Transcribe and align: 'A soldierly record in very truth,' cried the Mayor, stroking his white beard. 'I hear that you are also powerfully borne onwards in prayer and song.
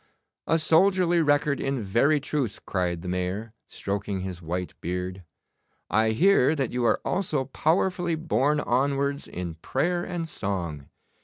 'A 0.47 0.57
soldierly 0.57 1.21
record 1.21 1.59
in 1.61 1.83
very 1.83 2.19
truth,' 2.19 2.65
cried 2.65 3.03
the 3.03 3.07
Mayor, 3.07 3.53
stroking 3.67 4.21
his 4.21 4.41
white 4.41 4.73
beard. 4.81 5.21
'I 5.91 6.09
hear 6.13 6.55
that 6.55 6.71
you 6.71 6.83
are 6.85 6.99
also 7.05 7.45
powerfully 7.45 8.15
borne 8.15 8.59
onwards 8.61 9.27
in 9.27 9.53
prayer 9.61 10.03
and 10.03 10.27
song. 10.27 10.87